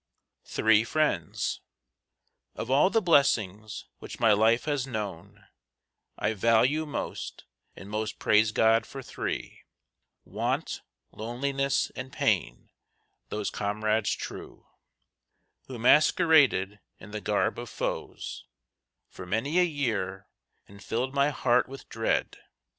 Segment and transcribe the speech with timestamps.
[0.45, 1.61] THREE FRIENDS
[2.55, 5.45] Of all the blessings which my life has known,
[6.17, 9.61] I value most, and most praise God for three:
[10.25, 12.71] Want, Loneliness, and Pain,
[13.29, 14.65] those comrades true,
[15.67, 18.45] Who masqueraded in the garb of foes
[19.07, 20.27] For many a year,
[20.67, 22.39] and filled my heart with dread.